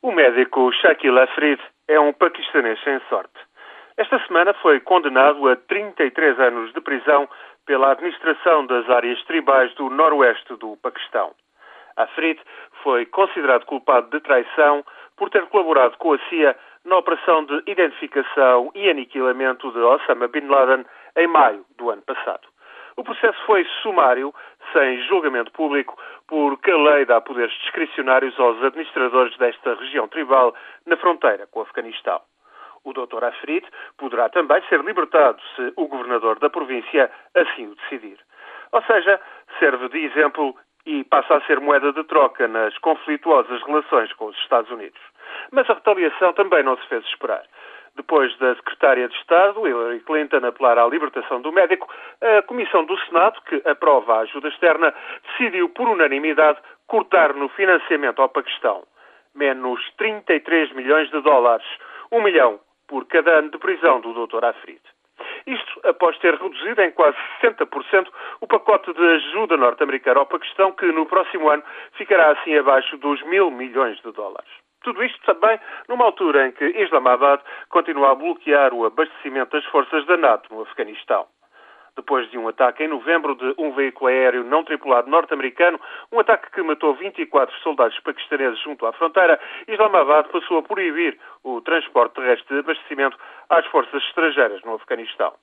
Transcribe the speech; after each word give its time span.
O 0.00 0.12
médico 0.12 0.72
Shakil 0.74 1.18
Afrid 1.18 1.60
é 1.88 1.98
um 1.98 2.12
paquistanês 2.12 2.80
sem 2.84 3.00
sorte. 3.08 3.34
Esta 3.96 4.24
semana 4.26 4.54
foi 4.54 4.78
condenado 4.78 5.48
a 5.48 5.56
33 5.56 6.38
anos 6.38 6.72
de 6.72 6.80
prisão 6.80 7.28
pela 7.66 7.90
administração 7.90 8.64
das 8.66 8.88
áreas 8.88 9.20
tribais 9.24 9.74
do 9.74 9.90
noroeste 9.90 10.54
do 10.54 10.76
Paquistão. 10.76 11.32
Afrid 11.96 12.38
foi 12.84 13.06
considerado 13.06 13.66
culpado 13.66 14.08
de 14.10 14.20
traição 14.20 14.84
por 15.16 15.30
ter 15.30 15.44
colaborado 15.46 15.96
com 15.98 16.12
a 16.12 16.18
CIA 16.28 16.56
na 16.84 16.98
operação 16.98 17.44
de 17.44 17.60
identificação 17.66 18.70
e 18.76 18.88
aniquilamento 18.88 19.72
de 19.72 19.80
Osama 19.80 20.28
Bin 20.28 20.46
Laden 20.46 20.86
em 21.16 21.26
maio 21.26 21.64
do 21.76 21.90
ano 21.90 22.02
passado. 22.02 22.46
O 22.98 23.04
processo 23.04 23.38
foi 23.46 23.64
sumário, 23.80 24.34
sem 24.72 25.00
julgamento 25.02 25.52
público, 25.52 25.96
porque 26.26 26.68
a 26.68 26.76
lei 26.76 27.06
dá 27.06 27.20
poderes 27.20 27.56
discricionários 27.60 28.36
aos 28.40 28.60
administradores 28.60 29.36
desta 29.38 29.76
região 29.76 30.08
tribal 30.08 30.52
na 30.84 30.96
fronteira 30.96 31.46
com 31.46 31.60
o 31.60 31.62
Afeganistão. 31.62 32.20
O 32.82 32.92
Dr. 32.92 33.22
Afrit 33.22 33.64
poderá 33.96 34.28
também 34.28 34.60
ser 34.68 34.80
libertado 34.80 35.40
se 35.54 35.72
o 35.76 35.86
governador 35.86 36.40
da 36.40 36.50
província 36.50 37.08
assim 37.36 37.68
o 37.68 37.76
decidir. 37.76 38.18
Ou 38.72 38.82
seja, 38.82 39.20
serve 39.60 39.88
de 39.90 39.98
exemplo 39.98 40.56
e 40.84 41.04
passa 41.04 41.36
a 41.36 41.40
ser 41.42 41.60
moeda 41.60 41.92
de 41.92 42.02
troca 42.02 42.48
nas 42.48 42.76
conflituosas 42.78 43.62
relações 43.62 44.12
com 44.14 44.24
os 44.24 44.36
Estados 44.38 44.72
Unidos. 44.72 45.00
Mas 45.52 45.70
a 45.70 45.74
retaliação 45.74 46.32
também 46.32 46.64
não 46.64 46.76
se 46.76 46.88
fez 46.88 47.04
esperar. 47.04 47.44
Depois 47.98 48.34
da 48.38 48.54
secretária 48.54 49.08
de 49.08 49.16
Estado, 49.16 49.66
Hillary 49.66 49.98
Clinton, 50.00 50.46
apelar 50.46 50.78
à 50.78 50.86
libertação 50.86 51.42
do 51.42 51.50
médico, 51.50 51.92
a 52.22 52.42
Comissão 52.42 52.84
do 52.84 52.96
Senado, 53.00 53.40
que 53.42 53.60
aprova 53.68 54.14
a 54.14 54.20
ajuda 54.20 54.48
externa, 54.48 54.94
decidiu 55.26 55.68
por 55.70 55.88
unanimidade 55.88 56.60
cortar 56.86 57.34
no 57.34 57.48
financiamento 57.48 58.22
ao 58.22 58.28
Paquistão. 58.28 58.84
Menos 59.34 59.80
33 59.96 60.72
milhões 60.74 61.10
de 61.10 61.20
dólares, 61.20 61.66
um 62.12 62.22
milhão 62.22 62.60
por 62.86 63.04
cada 63.06 63.32
ano 63.32 63.50
de 63.50 63.58
prisão 63.58 64.00
do 64.00 64.14
Dr. 64.14 64.44
Afrid. 64.44 64.80
Isto 65.44 65.80
após 65.82 66.16
ter 66.18 66.34
reduzido 66.34 66.80
em 66.80 66.92
quase 66.92 67.18
60% 67.42 68.06
o 68.40 68.46
pacote 68.46 68.92
de 68.92 69.04
ajuda 69.04 69.56
norte-americana 69.56 70.20
ao 70.20 70.26
Paquistão, 70.26 70.70
que 70.70 70.86
no 70.86 71.04
próximo 71.04 71.50
ano 71.50 71.64
ficará 71.94 72.30
assim 72.30 72.56
abaixo 72.56 72.96
dos 72.98 73.20
mil 73.24 73.50
milhões 73.50 74.00
de 74.02 74.12
dólares. 74.12 74.67
Tudo 74.82 75.02
isto 75.02 75.20
também 75.24 75.58
numa 75.88 76.04
altura 76.04 76.46
em 76.46 76.52
que 76.52 76.64
Islamabad 76.64 77.40
continua 77.68 78.12
a 78.12 78.14
bloquear 78.14 78.72
o 78.72 78.86
abastecimento 78.86 79.56
das 79.56 79.64
forças 79.66 80.06
da 80.06 80.16
NATO 80.16 80.54
no 80.54 80.62
Afeganistão. 80.62 81.26
Depois 81.96 82.30
de 82.30 82.38
um 82.38 82.46
ataque 82.46 82.84
em 82.84 82.88
novembro 82.88 83.34
de 83.34 83.54
um 83.58 83.72
veículo 83.72 84.06
aéreo 84.06 84.44
não 84.44 84.62
tripulado 84.62 85.10
norte-americano, 85.10 85.80
um 86.12 86.20
ataque 86.20 86.48
que 86.52 86.62
matou 86.62 86.94
24 86.94 87.52
soldados 87.56 87.98
paquistaneses 87.98 88.60
junto 88.62 88.86
à 88.86 88.92
fronteira, 88.92 89.38
Islamabad 89.66 90.28
passou 90.28 90.58
a 90.58 90.62
proibir 90.62 91.18
o 91.42 91.60
transporte 91.60 92.14
terrestre 92.14 92.54
de 92.54 92.60
abastecimento 92.60 93.18
às 93.50 93.66
forças 93.66 94.00
estrangeiras 94.04 94.62
no 94.62 94.74
Afeganistão. 94.74 95.34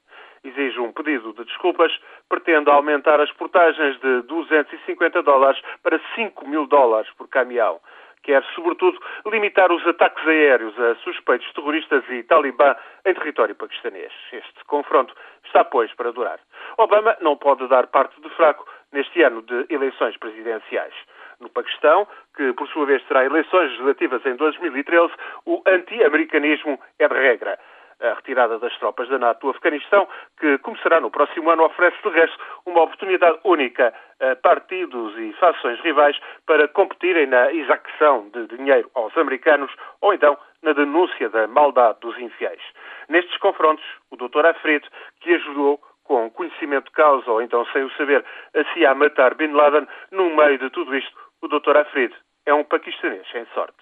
Exige 0.46 0.80
um 0.80 0.94
pedido 0.94 1.34
de 1.34 1.44
desculpas, 1.44 1.92
pretende 2.30 2.70
aumentar 2.70 3.20
as 3.20 3.32
portagens 3.34 4.00
de 4.00 4.22
250 4.22 5.24
dólares 5.24 5.62
para 5.84 6.00
5 6.16 6.48
mil 6.48 6.66
dólares 6.68 7.12
por 7.18 7.28
caminhão 7.28 7.82
quer, 8.26 8.44
sobretudo, 8.56 9.00
limitar 9.28 9.72
os 9.72 9.86
ataques 9.88 10.28
aéreos 10.28 10.78
a 10.80 10.96
suspeitos 10.96 11.52
terroristas 11.54 12.04
e 12.10 12.24
talibã 12.24 12.76
em 13.06 13.14
território 13.14 13.56
paquistanês. 13.56 14.12
Este 14.34 14.66
confronto 14.66 15.14
está, 15.46 15.64
pois, 15.64 15.94
para 15.94 16.12
durar. 16.12 16.40
Obama 16.78 17.16
não 17.22 17.38
pode 17.38 17.68
dar 17.68 17.88
parte 17.88 18.20
de 18.20 18.30
fraco 18.32 18.68
neste 18.92 19.22
ano 19.22 19.44
de 19.44 19.66
eleições 19.70 20.18
presidenciais. 20.18 20.94
No 21.40 21.50
Paquistão, 21.50 22.08
que 22.36 22.54
por 22.54 22.68
sua 22.70 22.86
vez 22.86 23.04
terá 23.04 23.24
eleições 23.26 23.70
legislativas 23.72 24.26
em 24.26 24.36
2013, 24.36 25.14
o 25.46 25.62
anti-americanismo 25.68 26.80
é 26.98 27.08
de 27.08 27.14
regra. 27.14 27.60
A 28.06 28.14
retirada 28.14 28.60
das 28.60 28.78
tropas 28.78 29.10
da 29.10 29.18
NATO 29.18 29.42
do 29.42 29.50
Afeganistão, 29.50 30.08
que 30.40 30.60
começará 30.60 31.00
no 31.00 31.10
próximo 31.10 31.50
ano, 31.50 31.64
oferece, 31.64 31.98
de 32.04 32.10
resto, 32.10 32.38
uma 32.64 32.84
oportunidade 32.84 33.40
única 33.44 33.92
a 34.20 34.36
partidos 34.36 35.18
e 35.18 35.34
fações 35.34 35.80
rivais 35.82 36.16
para 36.46 36.68
competirem 36.68 37.26
na 37.26 37.52
exação 37.52 38.30
de 38.30 38.46
dinheiro 38.48 38.92
aos 38.94 39.18
americanos 39.18 39.72
ou 40.02 40.14
então 40.14 40.38
na 40.62 40.74
denúncia 40.74 41.30
da 41.30 41.48
maldade 41.48 42.00
dos 42.02 42.16
infiéis. 42.20 42.62
Nestes 43.10 43.38
confrontos, 43.38 43.84
o 44.12 44.18
Dr. 44.18 44.46
Afrit, 44.46 44.88
que 45.22 45.34
ajudou 45.34 45.80
com 46.04 46.30
conhecimento 46.30 46.86
de 46.86 46.92
causa 46.92 47.32
ou 47.32 47.42
então 47.42 47.66
sem 47.74 47.84
o 47.84 47.92
saber, 47.94 48.24
a 48.54 48.92
a 48.92 48.96
matar 48.96 49.34
Bin 49.34 49.52
Laden, 49.52 49.88
no 50.12 50.30
meio 50.36 50.60
de 50.60 50.70
tudo 50.70 50.96
isto, 50.96 51.12
o 51.42 51.48
Dr. 51.48 51.78
Afrit 51.78 52.16
é 52.46 52.54
um 52.54 52.64
paquistanês 52.64 53.28
sem 53.32 53.46
sorte. 53.56 53.78